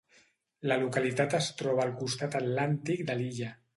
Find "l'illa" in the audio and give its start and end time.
3.21-3.53